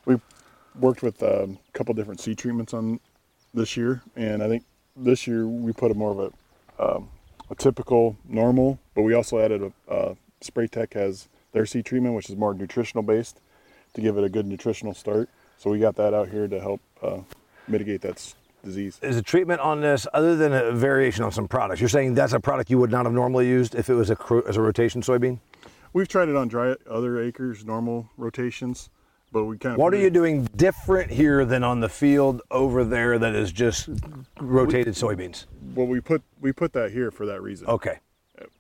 we 0.06 0.20
worked 0.80 1.04
with 1.04 1.22
um, 1.22 1.60
a 1.68 1.78
couple 1.78 1.94
different 1.94 2.20
seed 2.20 2.38
treatments 2.38 2.74
on 2.74 3.00
this 3.54 3.78
year 3.78 4.02
and 4.16 4.42
i 4.42 4.48
think 4.48 4.64
this 4.96 5.28
year 5.28 5.46
we 5.46 5.72
put 5.74 5.92
a 5.92 5.94
more 5.94 6.12
of 6.12 6.34
a, 6.80 6.96
um, 6.96 7.10
a 7.52 7.56
typical 7.56 8.18
normal 8.28 8.80
but 8.96 9.04
we 9.04 9.14
also 9.14 9.38
added 9.38 9.62
a 9.62 9.94
uh, 9.94 10.16
Spraytec 10.42 10.94
has 10.94 11.28
their 11.52 11.68
seed 11.68 11.86
treatment 11.86 12.16
which 12.16 12.30
is 12.30 12.36
more 12.36 12.54
nutritional 12.54 13.04
based 13.04 13.42
to 13.94 14.02
give 14.02 14.18
it 14.18 14.24
a 14.24 14.30
good 14.30 14.48
nutritional 14.48 14.96
start 14.96 15.30
so 15.62 15.70
we 15.70 15.78
got 15.78 15.96
that 15.96 16.12
out 16.16 16.28
here 16.28 16.48
to 16.48 16.60
help 16.60 16.82
uh, 17.04 17.20
mitigate 17.68 18.02
that 18.02 18.34
disease 18.64 19.00
Is 19.04 19.16
a 19.16 19.22
treatment 19.22 19.62
on 19.62 19.80
this 19.80 20.08
other 20.12 20.36
than 20.36 20.54
a 20.54 20.72
variation 20.72 21.24
on 21.24 21.32
some 21.32 21.48
products? 21.48 21.80
You're 21.80 21.90
saying 21.90 22.16
that's 22.16 22.34
a 22.34 22.40
product 22.40 22.72
you 22.72 22.80
would 22.80 22.90
not 22.90 23.06
have 23.06 23.14
normally 23.14 23.48
used 23.48 23.76
if 23.76 23.88
it 23.88 23.94
was 23.94 24.10
a 24.10 24.18
as 24.48 24.58
a 24.58 24.62
rotation 24.62 25.02
soybean? 25.02 25.40
We've 25.94 26.08
tried 26.08 26.30
it 26.30 26.36
on 26.36 26.48
dry 26.48 26.76
other 26.90 27.22
acres, 27.22 27.64
normal 27.64 28.10
rotations, 28.18 28.90
but 29.32 29.44
we 29.44 29.58
kind 29.60 29.74
of. 29.74 29.80
What 29.80 29.94
are 29.94 29.98
you 29.98 30.10
doing 30.10 30.46
different 30.56 31.12
here 31.12 31.46
than 31.46 31.64
on 31.64 31.80
the 31.80 31.90
field 31.90 32.42
over 32.50 32.84
there 32.84 33.20
that 33.20 33.36
is 33.36 33.52
just 33.52 33.90
rotated 34.40 34.96
soybeans? 34.96 35.46
Well, 35.76 35.86
we 35.86 36.00
put 36.02 36.24
we 36.40 36.52
put 36.54 36.74
that 36.74 36.92
here 36.92 37.12
for 37.12 37.28
that 37.28 37.42
reason. 37.44 37.68
Okay. 37.68 38.00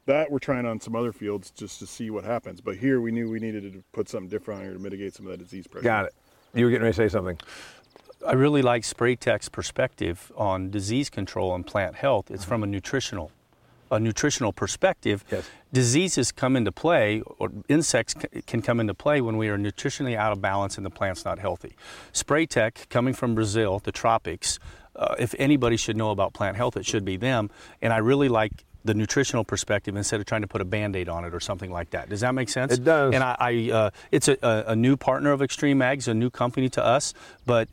That 0.05 0.29
we're 0.29 0.37
trying 0.37 0.67
on 0.67 0.79
some 0.79 0.95
other 0.95 1.11
fields 1.11 1.49
just 1.49 1.79
to 1.79 1.87
see 1.87 2.11
what 2.11 2.23
happens, 2.23 2.61
but 2.61 2.75
here 2.75 3.01
we 3.01 3.11
knew 3.11 3.27
we 3.31 3.39
needed 3.39 3.73
to 3.73 3.83
put 3.91 4.07
something 4.07 4.29
different 4.29 4.59
on 4.59 4.65
here 4.65 4.73
to 4.75 4.79
mitigate 4.79 5.15
some 5.15 5.25
of 5.25 5.31
that 5.31 5.39
disease 5.39 5.65
pressure. 5.65 5.83
Got 5.83 6.05
it. 6.05 6.13
You 6.53 6.65
were 6.65 6.71
getting 6.71 6.83
ready 6.83 6.95
to 6.95 6.97
say 6.97 7.09
something. 7.09 7.37
I 8.27 8.33
really 8.33 8.61
like 8.61 8.83
Spraytec's 8.83 9.49
perspective 9.49 10.31
on 10.35 10.69
disease 10.69 11.09
control 11.09 11.55
and 11.55 11.65
plant 11.65 11.95
health. 11.95 12.29
It's 12.29 12.43
from 12.43 12.61
a 12.61 12.67
nutritional, 12.67 13.31
a 13.89 13.99
nutritional 13.99 14.53
perspective. 14.53 15.23
Yes. 15.31 15.49
Diseases 15.73 16.31
come 16.31 16.55
into 16.55 16.71
play, 16.71 17.21
or 17.39 17.49
insects 17.67 18.13
c- 18.21 18.41
can 18.45 18.61
come 18.61 18.79
into 18.79 18.93
play 18.93 19.21
when 19.21 19.37
we 19.37 19.49
are 19.49 19.57
nutritionally 19.57 20.15
out 20.15 20.31
of 20.31 20.41
balance 20.41 20.77
and 20.77 20.85
the 20.85 20.91
plant's 20.91 21.25
not 21.25 21.39
healthy. 21.39 21.75
Spraytech, 22.13 22.89
coming 22.89 23.13
from 23.13 23.33
Brazil, 23.33 23.79
the 23.79 23.91
tropics, 23.91 24.59
uh, 24.95 25.15
if 25.17 25.33
anybody 25.39 25.77
should 25.77 25.97
know 25.97 26.11
about 26.11 26.33
plant 26.33 26.57
health, 26.57 26.75
it 26.77 26.85
should 26.85 27.05
be 27.05 27.17
them. 27.17 27.49
And 27.81 27.93
I 27.93 27.97
really 27.97 28.29
like 28.29 28.65
the 28.83 28.93
nutritional 28.93 29.43
perspective 29.43 29.95
instead 29.95 30.19
of 30.19 30.25
trying 30.25 30.41
to 30.41 30.47
put 30.47 30.61
a 30.61 30.65
band-aid 30.65 31.09
on 31.09 31.25
it 31.25 31.33
or 31.33 31.39
something 31.39 31.71
like 31.71 31.91
that. 31.91 32.09
Does 32.09 32.21
that 32.21 32.33
make 32.33 32.49
sense? 32.49 32.73
It 32.73 32.83
does. 32.83 33.13
And 33.13 33.23
I, 33.23 33.35
I 33.39 33.71
uh, 33.71 33.89
it's 34.11 34.27
a, 34.27 34.37
a, 34.41 34.75
new 34.75 34.97
partner 34.97 35.31
of 35.31 35.41
Extreme 35.41 35.81
Ag, 35.81 36.07
a 36.07 36.13
new 36.13 36.29
company 36.29 36.69
to 36.69 36.83
us, 36.83 37.13
but 37.45 37.69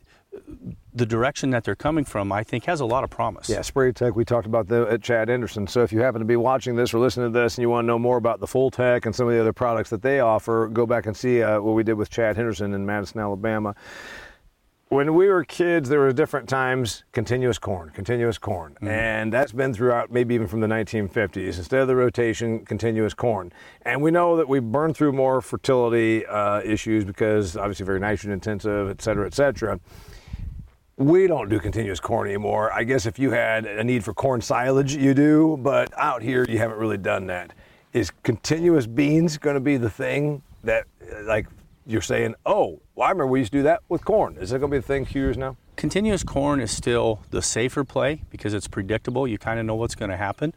the 0.93 1.05
direction 1.05 1.51
that 1.51 1.63
they're 1.63 1.75
coming 1.75 2.03
from, 2.03 2.31
I 2.31 2.43
think, 2.43 2.65
has 2.65 2.79
a 2.79 2.85
lot 2.85 3.03
of 3.03 3.09
promise. 3.09 3.49
Yeah, 3.49 3.59
Spraytec, 3.59 4.15
we 4.15 4.25
talked 4.25 4.45
about 4.45 4.67
that 4.67 4.87
at 4.87 5.01
Chad 5.01 5.29
Henderson. 5.29 5.67
So 5.67 5.81
if 5.81 5.91
you 5.91 6.01
happen 6.01 6.19
to 6.19 6.25
be 6.25 6.35
watching 6.35 6.75
this 6.75 6.93
or 6.93 6.99
listening 6.99 7.31
to 7.31 7.39
this 7.39 7.57
and 7.57 7.61
you 7.63 7.69
want 7.69 7.85
to 7.85 7.87
know 7.87 7.99
more 7.99 8.17
about 8.17 8.39
the 8.39 8.47
Full 8.47 8.69
Tech 8.69 9.05
and 9.05 9.15
some 9.15 9.27
of 9.27 9.33
the 9.33 9.39
other 9.39 9.53
products 9.53 9.89
that 9.89 10.01
they 10.01 10.19
offer, 10.19 10.67
go 10.67 10.85
back 10.85 11.05
and 11.05 11.15
see 11.15 11.41
uh, 11.41 11.59
what 11.61 11.73
we 11.73 11.83
did 11.83 11.93
with 11.93 12.09
Chad 12.09 12.35
Henderson 12.35 12.73
in 12.73 12.85
Madison, 12.85 13.19
Alabama. 13.19 13.75
When 14.89 15.13
we 15.13 15.27
were 15.27 15.43
kids, 15.43 15.87
there 15.87 15.99
were 15.99 16.11
different 16.11 16.49
times 16.49 17.03
continuous 17.11 17.59
corn, 17.59 17.91
continuous 17.91 18.39
corn. 18.39 18.75
And 18.81 19.31
that's 19.31 19.51
been 19.51 19.71
throughout, 19.71 20.11
maybe 20.11 20.33
even 20.33 20.47
from 20.47 20.61
the 20.61 20.67
1950s. 20.67 21.59
Instead 21.59 21.81
of 21.81 21.87
the 21.87 21.95
rotation, 21.95 22.65
continuous 22.65 23.13
corn. 23.13 23.53
And 23.83 24.01
we 24.01 24.09
know 24.09 24.35
that 24.37 24.49
we 24.49 24.59
burn 24.59 24.95
through 24.95 25.11
more 25.11 25.41
fertility 25.41 26.25
uh, 26.25 26.61
issues 26.61 27.05
because 27.05 27.55
obviously 27.55 27.85
very 27.85 27.99
nitrogen 27.99 28.31
intensive, 28.31 28.89
et 28.89 28.99
cetera, 28.99 29.27
et 29.27 29.35
cetera. 29.35 29.79
We 30.97 31.27
don't 31.27 31.49
do 31.49 31.59
continuous 31.59 31.99
corn 31.99 32.27
anymore. 32.27 32.73
I 32.73 32.83
guess 32.83 33.05
if 33.05 33.19
you 33.19 33.29
had 33.29 33.67
a 33.67 33.83
need 33.83 34.03
for 34.03 34.15
corn 34.15 34.41
silage, 34.41 34.95
you 34.95 35.13
do, 35.13 35.59
but 35.61 35.93
out 35.99 36.23
here 36.23 36.47
you 36.49 36.57
haven't 36.57 36.79
really 36.79 36.97
done 36.97 37.27
that. 37.27 37.53
Is 37.93 38.11
continuous 38.23 38.87
beans 38.87 39.37
going 39.37 39.53
to 39.53 39.59
be 39.59 39.77
the 39.77 39.89
thing 39.89 40.41
that, 40.63 40.87
like, 41.25 41.45
you're 41.89 42.01
saying, 42.01 42.35
oh, 42.45 42.81
well, 42.93 43.07
I 43.07 43.11
remember 43.11 43.31
we 43.31 43.39
used 43.39 43.51
to 43.51 43.59
do 43.59 43.63
that 43.63 43.81
with 43.89 44.05
corn. 44.05 44.37
Is 44.39 44.51
that 44.51 44.59
going 44.59 44.69
to 44.71 44.75
be 44.75 44.79
the 44.79 44.85
thing 44.85 45.07
a 45.09 45.17
years 45.17 45.37
now? 45.37 45.57
Continuous 45.75 46.23
corn 46.23 46.61
is 46.61 46.69
still 46.69 47.21
the 47.31 47.41
safer 47.41 47.83
play 47.83 48.21
because 48.29 48.53
it's 48.53 48.67
predictable. 48.67 49.27
You 49.27 49.39
kind 49.39 49.59
of 49.59 49.65
know 49.65 49.75
what's 49.75 49.95
going 49.95 50.11
to 50.11 50.17
happen. 50.17 50.53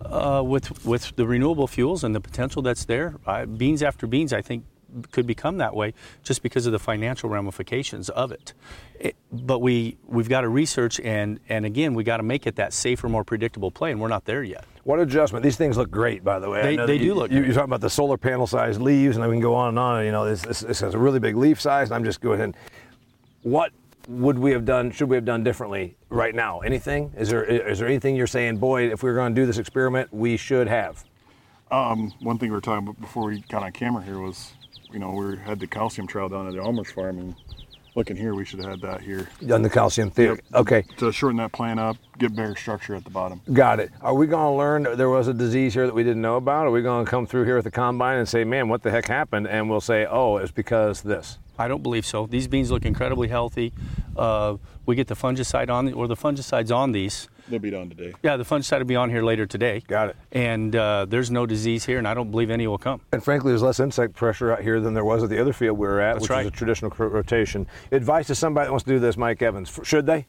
Uh, 0.00 0.40
with 0.46 0.84
with 0.84 1.16
the 1.16 1.26
renewable 1.26 1.66
fuels 1.66 2.04
and 2.04 2.14
the 2.14 2.20
potential 2.20 2.62
that's 2.62 2.84
there, 2.84 3.16
uh, 3.26 3.44
beans 3.44 3.82
after 3.82 4.06
beans, 4.06 4.32
I 4.32 4.40
think 4.40 4.64
could 5.12 5.26
become 5.26 5.58
that 5.58 5.74
way 5.74 5.92
just 6.22 6.42
because 6.42 6.66
of 6.66 6.72
the 6.72 6.78
financial 6.78 7.28
ramifications 7.28 8.08
of 8.10 8.32
it. 8.32 8.54
It- 8.98 9.16
but 9.30 9.58
we 9.60 9.98
we've 10.06 10.28
got 10.28 10.40
to 10.42 10.48
research 10.48 10.98
and 11.00 11.38
and 11.48 11.66
again 11.66 11.92
we 11.94 12.02
got 12.04 12.16
to 12.18 12.22
make 12.22 12.46
it 12.46 12.56
that 12.56 12.72
safer, 12.72 13.08
more 13.08 13.24
predictable 13.24 13.70
play, 13.70 13.90
and 13.92 14.00
we're 14.00 14.08
not 14.08 14.24
there 14.24 14.42
yet. 14.42 14.64
What 14.84 14.98
adjustment? 15.00 15.42
These 15.42 15.56
things 15.56 15.76
look 15.76 15.90
great, 15.90 16.24
by 16.24 16.38
the 16.38 16.48
way. 16.48 16.62
They- 16.62 16.76
they 16.76 16.86
that 16.86 16.86
do 16.98 17.04
you, 17.04 17.14
look 17.14 17.30
You, 17.30 17.38
great. 17.38 17.46
you're 17.46 17.54
talking 17.54 17.68
about 17.70 17.82
the 17.82 17.90
solar 17.90 18.16
panel 18.16 18.46
size 18.46 18.80
leaves, 18.80 19.16
and 19.18 19.26
we 19.26 19.34
can 19.34 19.40
go 19.42 19.54
on 19.54 19.68
and 19.70 19.78
on. 19.78 20.04
You 20.06 20.12
know, 20.12 20.24
this, 20.24 20.40
this, 20.42 20.60
this 20.60 20.80
has 20.80 20.94
a 20.94 20.98
really 20.98 21.18
big 21.18 21.36
leaf 21.36 21.60
size, 21.60 21.88
and 21.88 21.96
I'm 21.96 22.04
just 22.04 22.20
going. 22.22 22.54
What 23.42 23.72
would 24.08 24.38
we 24.38 24.52
have 24.52 24.64
done? 24.64 24.90
Should 24.90 25.10
we 25.10 25.16
have 25.16 25.24
done 25.26 25.44
differently 25.44 25.96
right 26.08 26.34
now? 26.34 26.60
Anything? 26.60 27.12
Is 27.16 27.28
there 27.28 27.44
is 27.44 27.78
there 27.78 27.88
anything 27.88 28.16
you're 28.16 28.26
saying, 28.26 28.56
boy, 28.56 28.90
if 28.90 29.02
we 29.02 29.10
were 29.10 29.16
going 29.16 29.34
to 29.34 29.40
do 29.40 29.46
this 29.46 29.58
experiment, 29.58 30.12
we 30.12 30.36
should 30.38 30.66
have? 30.68 31.04
Um, 31.70 32.12
one 32.20 32.38
thing 32.38 32.48
we 32.48 32.54
were 32.56 32.62
talking 32.62 32.88
about 32.88 32.98
before 33.00 33.26
we 33.26 33.40
got 33.50 33.62
on 33.62 33.72
camera 33.72 34.02
here 34.02 34.18
was, 34.18 34.52
you 34.92 34.98
know, 34.98 35.12
we 35.12 35.36
had 35.38 35.60
the 35.60 35.66
calcium 35.66 36.06
trial 36.06 36.28
down 36.28 36.46
at 36.46 36.54
the 36.54 36.60
Almers 36.60 36.92
farm, 36.92 37.18
and 37.18 37.34
looking 37.94 38.16
here, 38.16 38.34
we 38.34 38.44
should 38.44 38.60
have 38.60 38.70
had 38.70 38.80
that 38.80 39.00
here 39.00 39.28
Done 39.44 39.62
the 39.62 39.70
calcium 39.70 40.10
theory. 40.10 40.40
Yep. 40.52 40.60
Okay, 40.60 40.84
to 40.98 41.12
shorten 41.12 41.38
that 41.38 41.52
plant 41.52 41.80
up, 41.80 41.96
get 42.18 42.34
better 42.34 42.54
structure 42.56 42.94
at 42.94 43.04
the 43.04 43.10
bottom. 43.10 43.40
got 43.52 43.80
it. 43.80 43.90
Are 44.00 44.14
we 44.14 44.26
going 44.26 44.52
to 44.52 44.56
learn 44.56 44.82
that 44.84 44.98
there 44.98 45.08
was 45.08 45.28
a 45.28 45.34
disease 45.34 45.74
here 45.74 45.86
that 45.86 45.94
we 45.94 46.04
didn't 46.04 46.22
know 46.22 46.36
about? 46.36 46.66
Are 46.66 46.70
we 46.70 46.82
going 46.82 47.04
to 47.04 47.10
come 47.10 47.26
through 47.26 47.44
here 47.44 47.56
with 47.56 47.64
the 47.64 47.70
combine 47.70 48.18
and 48.18 48.28
say, 48.28 48.44
man, 48.44 48.68
what 48.68 48.82
the 48.82 48.90
heck 48.90 49.06
happened? 49.06 49.48
And 49.48 49.68
we'll 49.68 49.80
say, 49.80 50.06
oh, 50.06 50.36
it's 50.36 50.52
because 50.52 51.02
this. 51.02 51.38
I 51.58 51.68
don't 51.68 51.82
believe 51.82 52.06
so. 52.06 52.26
These 52.26 52.46
beans 52.48 52.70
look 52.70 52.84
incredibly 52.84 53.28
healthy. 53.28 53.72
Uh, 54.16 54.56
we 54.86 54.94
get 54.94 55.08
the 55.08 55.16
fungicide 55.16 55.68
on, 55.70 55.92
or 55.92 56.06
the 56.06 56.16
fungicide's 56.16 56.70
on 56.70 56.92
these. 56.92 57.28
They'll 57.48 57.58
be 57.58 57.74
on 57.74 57.88
today. 57.88 58.12
Yeah, 58.22 58.36
the 58.36 58.44
fungicide 58.44 58.78
will 58.78 58.84
be 58.86 58.96
on 58.96 59.10
here 59.10 59.22
later 59.22 59.46
today. 59.46 59.82
Got 59.86 60.10
it. 60.10 60.16
And 60.32 60.76
uh, 60.76 61.06
there's 61.08 61.30
no 61.30 61.46
disease 61.46 61.84
here, 61.84 61.98
and 61.98 62.06
I 62.06 62.14
don't 62.14 62.30
believe 62.30 62.50
any 62.50 62.66
will 62.66 62.78
come. 62.78 63.00
And 63.12 63.22
frankly, 63.24 63.50
there's 63.50 63.62
less 63.62 63.80
insect 63.80 64.14
pressure 64.14 64.52
out 64.52 64.62
here 64.62 64.80
than 64.80 64.94
there 64.94 65.04
was 65.04 65.22
at 65.22 65.30
the 65.30 65.40
other 65.40 65.52
field 65.52 65.78
we 65.78 65.86
were 65.86 66.00
at, 66.00 66.14
That's 66.14 66.22
which 66.24 66.30
right. 66.30 66.46
is 66.46 66.48
a 66.48 66.54
traditional 66.54 66.90
rotation. 66.90 67.66
Advice 67.90 68.26
to 68.28 68.34
somebody 68.34 68.66
that 68.66 68.70
wants 68.70 68.84
to 68.84 68.90
do 68.90 68.98
this, 68.98 69.16
Mike 69.16 69.40
Evans, 69.42 69.78
should 69.82 70.06
they? 70.06 70.26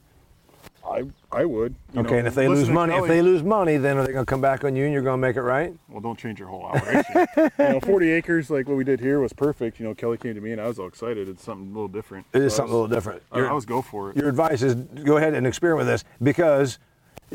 I 0.89 1.03
I 1.31 1.46
would. 1.46 1.75
you 1.93 2.01
Okay, 2.01 2.12
know, 2.12 2.17
and 2.19 2.27
if 2.27 2.36
they 2.36 2.48
lose 2.48 2.67
to 2.67 2.74
money, 2.74 2.93
if 2.96 3.08
they 3.08 3.22
lose 3.22 3.43
money, 3.43 3.77
then 3.77 3.98
are 3.98 4.05
they 4.05 4.12
going 4.13 4.25
to 4.25 4.29
come 4.29 4.41
back 4.41 4.63
on 4.63 4.75
you 4.75 4.84
and 4.86 4.93
you're 4.93 5.01
going 5.03 5.22
to 5.22 5.27
make 5.27 5.36
it 5.36 5.41
right? 5.41 5.74
well, 5.89 6.01
don't 6.01 6.17
change 6.17 6.39
your 6.39 6.48
whole 6.50 6.63
operation. 6.63 7.27
you 7.38 7.50
know, 7.60 7.79
40 7.79 8.12
acres 8.12 8.50
like 8.50 8.67
what 8.67 8.75
we 8.77 8.84
did 8.84 9.00
here 9.00 9.19
was 9.19 9.31
perfect. 9.34 9.79
You 9.79 9.86
know, 9.88 9.93
Kelly 9.93 10.17
came 10.17 10.34
to 10.36 10.41
me 10.41 10.51
and 10.51 10.60
I 10.60 10.67
was 10.67 10.79
all 10.79 10.88
excited. 10.88 11.29
It's 11.29 11.43
something 11.43 11.67
a 11.67 11.74
little 11.74 11.88
different. 11.88 12.25
It 12.34 12.41
is 12.41 12.53
So 12.53 12.58
I 12.58 12.58
something 12.58 12.74
a 12.74 12.77
little 12.81 12.96
different. 12.96 13.22
I, 13.31 13.38
Your, 13.38 13.50
I 13.50 13.53
was 13.53 13.65
go 13.65 13.81
for 13.81 14.10
it. 14.10 14.17
your 14.17 14.27
advice 14.29 14.62
is 14.62 14.75
go 14.75 15.17
ahead 15.17 15.34
and 15.36 15.46
experiment 15.46 15.88
with 15.88 15.93
this 15.93 16.03
because 16.22 16.79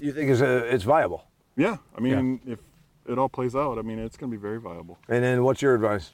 you 0.00 0.12
think 0.12 0.30
it's, 0.30 0.40
a, 0.40 0.58
it's 0.75 0.84
viable. 0.84 1.25
Yeah, 1.56 1.76
I 1.96 2.00
mean, 2.00 2.40
if 2.46 2.58
it 3.06 3.16
all 3.18 3.28
plays 3.28 3.54
out, 3.54 3.78
I 3.78 3.82
mean, 3.82 3.99
it's 4.00 4.16
going 4.16 4.32
to 4.32 4.37
be 4.37 4.40
very 4.40 4.58
viable. 4.61 4.99
And 5.08 5.23
then 5.23 5.44
what's 5.44 5.62
your 5.62 5.75
advice? 5.76 6.12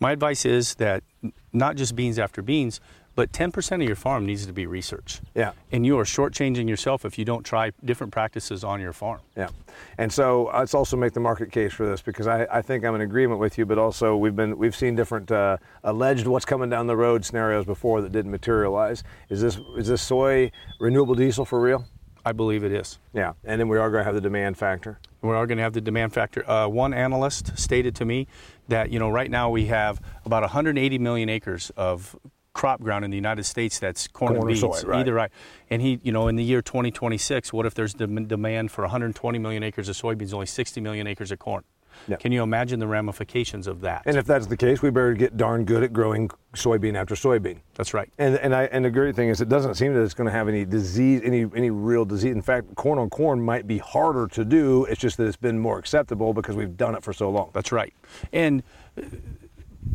My 0.00 0.12
advice 0.12 0.46
is 0.46 0.76
that 0.76 1.02
not 1.52 1.76
just 1.76 1.94
beans 1.94 2.18
after 2.18 2.40
beans, 2.40 2.80
but 3.18 3.32
10% 3.32 3.72
of 3.72 3.82
your 3.82 3.96
farm 3.96 4.24
needs 4.24 4.46
to 4.46 4.52
be 4.52 4.64
research. 4.64 5.20
Yeah. 5.34 5.50
And 5.72 5.84
you 5.84 5.98
are 5.98 6.04
shortchanging 6.04 6.68
yourself 6.68 7.04
if 7.04 7.18
you 7.18 7.24
don't 7.24 7.42
try 7.42 7.72
different 7.84 8.12
practices 8.12 8.62
on 8.62 8.80
your 8.80 8.92
farm. 8.92 9.18
Yeah, 9.36 9.48
and 9.98 10.12
so 10.12 10.52
let's 10.54 10.72
also 10.72 10.96
make 10.96 11.14
the 11.14 11.20
market 11.20 11.50
case 11.50 11.72
for 11.72 11.84
this 11.84 12.00
because 12.00 12.28
I, 12.28 12.44
I 12.44 12.62
think 12.62 12.84
I'm 12.84 12.94
in 12.94 13.00
agreement 13.00 13.40
with 13.40 13.58
you, 13.58 13.66
but 13.66 13.76
also 13.76 14.16
we've 14.16 14.36
been 14.36 14.56
we've 14.56 14.76
seen 14.76 14.94
different 14.94 15.32
uh, 15.32 15.56
alleged 15.82 16.28
what's 16.28 16.44
coming 16.44 16.70
down 16.70 16.86
the 16.86 16.96
road 16.96 17.24
scenarios 17.24 17.64
before 17.64 18.02
that 18.02 18.12
didn't 18.12 18.30
materialize. 18.30 19.02
Is 19.30 19.40
this 19.40 19.58
is 19.76 19.88
this 19.88 20.00
soy 20.00 20.52
renewable 20.78 21.16
diesel 21.16 21.44
for 21.44 21.60
real? 21.60 21.86
I 22.24 22.30
believe 22.30 22.62
it 22.62 22.70
is. 22.70 23.00
Yeah, 23.14 23.32
and 23.42 23.60
then 23.60 23.66
we 23.66 23.78
are 23.78 23.90
going 23.90 24.02
to 24.02 24.04
have 24.04 24.14
the 24.14 24.20
demand 24.20 24.58
factor. 24.58 25.00
We 25.22 25.30
are 25.30 25.46
going 25.48 25.58
to 25.58 25.64
have 25.64 25.72
the 25.72 25.80
demand 25.80 26.12
factor. 26.12 26.48
Uh, 26.48 26.68
one 26.68 26.94
analyst 26.94 27.58
stated 27.58 27.96
to 27.96 28.04
me 28.04 28.28
that 28.68 28.92
you 28.92 29.00
know 29.00 29.08
right 29.08 29.28
now 29.30 29.50
we 29.50 29.66
have 29.66 30.00
about 30.24 30.42
180 30.42 30.98
million 30.98 31.28
acres 31.28 31.72
of 31.76 32.16
crop 32.58 32.80
ground 32.80 33.04
in 33.04 33.10
the 33.12 33.16
United 33.16 33.44
States 33.44 33.78
that's 33.78 34.08
corn, 34.08 34.30
Corn 34.30 34.38
or 34.38 34.48
and 34.48 34.60
beans, 34.60 34.80
soy, 34.80 34.88
right. 34.88 34.98
either 34.98 35.14
right. 35.14 35.30
And 35.70 35.80
he, 35.80 36.00
you 36.02 36.10
know, 36.10 36.26
in 36.26 36.34
the 36.34 36.42
year 36.42 36.60
2026, 36.60 37.52
what 37.52 37.66
if 37.66 37.74
there's 37.74 37.94
dem- 37.94 38.26
demand 38.26 38.72
for 38.72 38.82
120 38.82 39.38
million 39.38 39.62
acres 39.62 39.88
of 39.88 39.94
soybeans, 39.94 40.34
only 40.34 40.46
60 40.46 40.80
million 40.80 41.06
acres 41.06 41.30
of 41.30 41.38
corn? 41.38 41.62
Yeah. 42.08 42.16
Can 42.16 42.32
you 42.32 42.42
imagine 42.42 42.80
the 42.80 42.88
ramifications 42.88 43.68
of 43.68 43.80
that? 43.82 44.02
And 44.06 44.16
if 44.16 44.26
that's 44.26 44.48
the 44.48 44.56
case, 44.56 44.82
we 44.82 44.90
better 44.90 45.14
get 45.14 45.36
darn 45.36 45.64
good 45.66 45.84
at 45.84 45.92
growing 45.92 46.30
soybean 46.54 46.96
after 46.96 47.14
soybean. 47.14 47.60
that's 47.74 47.94
right. 47.94 48.12
And 48.18 48.36
and 48.36 48.52
I 48.54 48.64
and 48.64 48.84
the 48.84 48.90
great 48.90 49.14
thing 49.14 49.28
is 49.28 49.40
it 49.40 49.48
doesn't 49.48 49.74
seem 49.74 49.94
that 49.94 50.02
it's 50.02 50.14
going 50.14 50.26
to 50.26 50.32
have 50.32 50.48
any 50.48 50.64
disease, 50.64 51.20
any 51.24 51.46
any 51.54 51.70
real 51.70 52.04
disease. 52.04 52.32
In 52.32 52.42
fact, 52.42 52.74
corn 52.74 52.98
on 52.98 53.08
corn 53.10 53.40
might 53.40 53.66
be 53.66 53.78
harder 53.78 54.26
to 54.28 54.44
do. 54.44 54.84
It's 54.86 55.00
just 55.00 55.16
that 55.18 55.26
it's 55.26 55.36
been 55.36 55.58
more 55.58 55.78
acceptable 55.78 56.34
because 56.34 56.56
we've 56.56 56.76
done 56.76 56.94
it 56.96 57.02
for 57.04 57.12
so 57.12 57.30
long. 57.30 57.50
That's 57.52 57.72
right. 57.72 57.92
And 58.32 58.62
uh, 58.96 59.02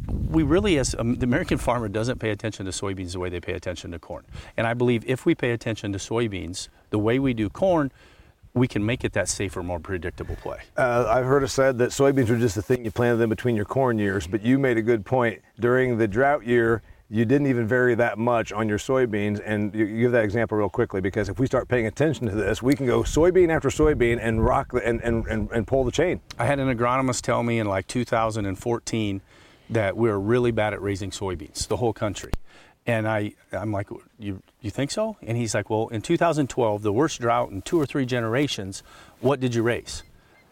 we 0.07 0.43
really, 0.43 0.77
as 0.77 0.95
um, 0.97 1.15
the 1.15 1.25
American 1.25 1.57
farmer, 1.57 1.87
doesn't 1.87 2.19
pay 2.19 2.31
attention 2.31 2.65
to 2.65 2.71
soybeans 2.71 3.13
the 3.13 3.19
way 3.19 3.29
they 3.29 3.39
pay 3.39 3.53
attention 3.53 3.91
to 3.91 3.99
corn. 3.99 4.23
And 4.57 4.67
I 4.67 4.73
believe 4.73 5.03
if 5.07 5.25
we 5.25 5.35
pay 5.35 5.51
attention 5.51 5.91
to 5.93 5.99
soybeans 5.99 6.69
the 6.89 6.99
way 6.99 7.19
we 7.19 7.33
do 7.33 7.49
corn, 7.49 7.91
we 8.53 8.67
can 8.67 8.85
make 8.85 9.03
it 9.03 9.13
that 9.13 9.27
safer, 9.27 9.63
more 9.63 9.79
predictable 9.79 10.35
play. 10.35 10.59
Uh, 10.77 11.05
I've 11.09 11.25
heard 11.25 11.43
it 11.43 11.47
said 11.47 11.77
that 11.79 11.89
soybeans 11.89 12.29
are 12.29 12.37
just 12.37 12.55
the 12.55 12.61
thing 12.61 12.85
you 12.85 12.91
planted 12.91 13.21
in 13.21 13.29
between 13.29 13.55
your 13.55 13.65
corn 13.65 13.97
years, 13.97 14.27
but 14.27 14.43
you 14.43 14.59
made 14.59 14.77
a 14.77 14.81
good 14.81 15.05
point. 15.05 15.41
During 15.59 15.97
the 15.97 16.07
drought 16.07 16.45
year, 16.45 16.83
you 17.09 17.25
didn't 17.25 17.47
even 17.47 17.67
vary 17.67 17.95
that 17.95 18.17
much 18.17 18.51
on 18.51 18.69
your 18.69 18.77
soybeans, 18.77 19.41
and 19.45 19.73
you, 19.73 19.85
give 19.85 20.11
that 20.11 20.23
example 20.23 20.57
real 20.57 20.69
quickly 20.69 21.01
because 21.01 21.29
if 21.29 21.39
we 21.39 21.45
start 21.45 21.67
paying 21.67 21.85
attention 21.85 22.27
to 22.27 22.35
this, 22.35 22.61
we 22.61 22.75
can 22.75 22.85
go 22.85 23.01
soybean 23.01 23.49
after 23.49 23.69
soybean 23.69 24.19
and 24.21 24.43
rock 24.43 24.71
the, 24.71 24.85
and, 24.87 25.01
and, 25.01 25.25
and, 25.27 25.49
and 25.51 25.67
pull 25.67 25.83
the 25.83 25.91
chain. 25.91 26.21
I 26.39 26.45
had 26.45 26.59
an 26.59 26.75
agronomist 26.75 27.21
tell 27.21 27.43
me 27.43 27.59
in 27.59 27.67
like 27.67 27.87
2014 27.87 29.21
that 29.69 29.95
we 29.97 30.09
are 30.09 30.19
really 30.19 30.51
bad 30.51 30.73
at 30.73 30.81
raising 30.81 31.11
soybeans, 31.11 31.67
the 31.67 31.77
whole 31.77 31.93
country. 31.93 32.31
And 32.85 33.07
I, 33.07 33.33
I'm 33.51 33.71
like, 33.71 33.87
you, 34.19 34.41
you 34.61 34.69
think 34.69 34.91
so? 34.91 35.17
And 35.21 35.37
he's 35.37 35.55
like, 35.55 35.69
well, 35.69 35.87
in 35.87 36.01
2012, 36.01 36.81
the 36.81 36.91
worst 36.91 37.21
drought 37.21 37.49
in 37.49 37.61
two 37.61 37.79
or 37.79 37.85
three 37.85 38.05
generations, 38.05 38.83
what 39.21 39.39
did 39.39 39.55
you 39.55 39.63
raise? 39.63 40.03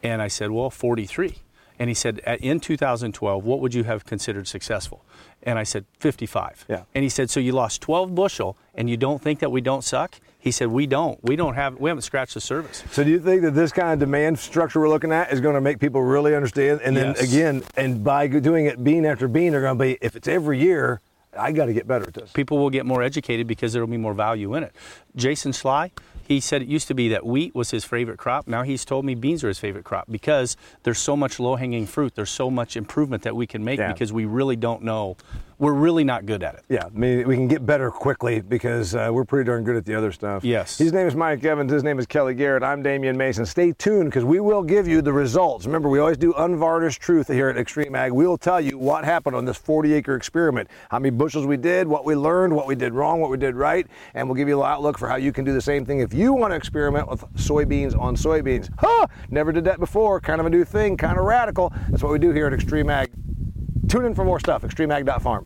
And 0.01 0.21
I 0.21 0.29
said, 0.29 0.51
well, 0.51 0.69
43. 0.69 1.35
And 1.81 1.89
he 1.89 1.95
said, 1.95 2.19
in 2.41 2.59
2012, 2.59 3.43
what 3.43 3.59
would 3.59 3.73
you 3.73 3.85
have 3.85 4.05
considered 4.05 4.47
successful? 4.47 5.03
And 5.41 5.57
I 5.57 5.63
said, 5.63 5.85
55. 5.97 6.65
Yeah. 6.69 6.83
And 6.93 7.01
he 7.01 7.09
said, 7.09 7.31
so 7.31 7.39
you 7.39 7.53
lost 7.53 7.81
12 7.81 8.13
bushel, 8.13 8.55
and 8.75 8.87
you 8.87 8.97
don't 8.97 9.19
think 9.19 9.39
that 9.39 9.51
we 9.51 9.61
don't 9.61 9.83
suck? 9.83 10.19
He 10.37 10.51
said, 10.51 10.67
we 10.67 10.85
don't. 10.85 11.17
We 11.23 11.35
don't 11.35 11.55
have. 11.55 11.79
We 11.79 11.89
haven't 11.89 12.03
scratched 12.03 12.35
the 12.35 12.39
surface. 12.41 12.83
So 12.91 13.03
do 13.03 13.09
you 13.09 13.19
think 13.19 13.41
that 13.41 13.55
this 13.55 13.71
kind 13.71 13.93
of 13.93 13.97
demand 13.97 14.37
structure 14.37 14.79
we're 14.79 14.89
looking 14.89 15.11
at 15.11 15.33
is 15.33 15.41
going 15.41 15.55
to 15.55 15.61
make 15.61 15.79
people 15.79 16.03
really 16.03 16.35
understand? 16.35 16.81
And 16.83 16.95
then 16.95 17.15
Yes. 17.15 17.27
again, 17.33 17.63
and 17.75 18.03
by 18.03 18.27
doing 18.27 18.67
it 18.67 18.83
bean 18.83 19.03
after 19.03 19.27
bean, 19.27 19.53
they're 19.53 19.61
going 19.61 19.79
to 19.79 19.83
be, 19.83 19.97
if 20.01 20.15
it's 20.15 20.27
every 20.27 20.59
year, 20.59 21.01
I 21.37 21.51
got 21.51 21.65
to 21.65 21.73
get 21.73 21.87
better 21.87 22.07
at 22.07 22.13
this. 22.13 22.31
people 22.31 22.57
will 22.57 22.69
get 22.69 22.85
more 22.85 23.01
educated 23.01 23.47
because 23.47 23.73
there 23.73 23.81
will 23.81 23.91
be 23.91 23.97
more 23.97 24.13
value 24.13 24.53
in 24.55 24.63
it. 24.63 24.73
Jason 25.15 25.53
Sly, 25.53 25.91
he 26.27 26.39
said 26.39 26.61
it 26.61 26.67
used 26.67 26.87
to 26.89 26.93
be 26.93 27.07
that 27.09 27.25
wheat 27.25 27.55
was 27.55 27.71
his 27.71 27.83
favorite 27.85 28.17
crop. 28.17 28.47
Now 28.47 28.63
he's 28.63 28.83
told 28.85 29.05
me 29.05 29.15
beans 29.15 29.43
are 29.43 29.47
his 29.47 29.59
favorite 29.59 29.83
crop 29.85 30.05
because 30.09 30.57
there's 30.83 30.99
so 30.99 31.15
much 31.15 31.39
low 31.39 31.55
hanging 31.55 31.85
fruit. 31.87 32.15
There's 32.15 32.29
so 32.29 32.49
much 32.51 32.75
improvement 32.75 33.23
that 33.23 33.35
we 33.35 33.47
can 33.47 33.63
make 33.63 33.79
Yeah. 33.79 33.91
because 33.91 34.11
we 34.11 34.25
really 34.25 34.55
don't 34.55 34.83
know. 34.83 35.15
We're 35.61 35.73
really 35.73 36.03
not 36.03 36.25
good 36.25 36.41
at 36.41 36.55
it. 36.55 36.63
Yeah, 36.69 36.85
I 36.87 36.89
mean, 36.89 37.27
we 37.27 37.35
can 37.35 37.47
get 37.47 37.63
better 37.63 37.91
quickly 37.91 38.41
because 38.41 38.95
uh, 38.95 39.11
we're 39.11 39.25
pretty 39.25 39.45
darn 39.45 39.63
good 39.63 39.75
at 39.75 39.85
the 39.85 39.93
other 39.93 40.11
stuff. 40.11 40.43
Yes. 40.43 40.79
His 40.79 40.91
name 40.91 41.05
is 41.05 41.15
Mike 41.15 41.45
Evans. 41.45 41.71
His 41.71 41.83
name 41.83 41.99
is 41.99 42.07
Kelly 42.07 42.33
Garrett. 42.33 42.63
I'm 42.63 42.81
Damian 42.81 43.15
Mason. 43.15 43.45
Stay 43.45 43.71
tuned 43.73 44.09
because 44.09 44.25
we 44.25 44.39
will 44.39 44.63
give 44.63 44.87
you 44.87 45.03
the 45.03 45.13
results. 45.13 45.67
Remember, 45.67 45.87
we 45.87 45.99
always 45.99 46.17
do 46.17 46.33
unvarnished 46.33 46.99
truth 46.99 47.27
here 47.27 47.47
at 47.47 47.59
Extreme 47.59 47.93
Ag. 47.93 48.11
We'll 48.11 48.39
tell 48.39 48.59
you 48.59 48.79
what 48.79 49.05
happened 49.05 49.35
on 49.35 49.45
this 49.45 49.55
40 49.55 49.93
acre 49.93 50.15
experiment, 50.15 50.67
how 50.89 50.97
many 50.97 51.11
bushels 51.11 51.45
we 51.45 51.57
did, 51.57 51.87
what 51.87 52.05
we 52.05 52.15
learned, 52.15 52.55
what 52.55 52.65
we 52.65 52.73
did 52.73 52.95
wrong, 52.95 53.21
what 53.21 53.29
we 53.29 53.37
did 53.37 53.53
right, 53.53 53.85
and 54.15 54.27
we'll 54.27 54.35
give 54.35 54.47
you 54.47 54.55
a 54.55 54.57
little 54.57 54.71
outlook 54.71 54.97
for 54.97 55.07
how 55.07 55.17
you 55.17 55.31
can 55.31 55.45
do 55.45 55.53
the 55.53 55.61
same 55.61 55.85
thing 55.85 55.99
if 55.99 56.11
you 56.11 56.33
want 56.33 56.53
to 56.53 56.55
experiment 56.55 57.07
with 57.07 57.21
soybeans 57.35 57.95
on 57.99 58.15
soybeans. 58.15 58.67
Huh! 58.79 59.05
Never 59.29 59.51
did 59.51 59.65
that 59.65 59.79
before. 59.79 60.19
Kind 60.21 60.39
of 60.39 60.47
a 60.47 60.49
new 60.49 60.65
thing, 60.65 60.97
kind 60.97 61.19
of 61.19 61.25
radical. 61.25 61.71
That's 61.91 62.01
what 62.01 62.11
we 62.11 62.17
do 62.17 62.31
here 62.31 62.47
at 62.47 62.53
Extreme 62.53 62.89
Ag. 62.89 63.11
Tune 63.91 64.05
in 64.05 64.15
for 64.15 64.23
more 64.23 64.39
stuff. 64.39 64.61
ExtremeAg.farm. 64.61 65.45